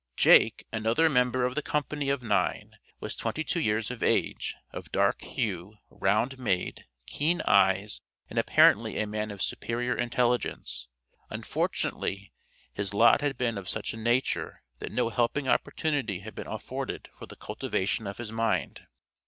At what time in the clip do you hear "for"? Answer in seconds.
17.19-17.27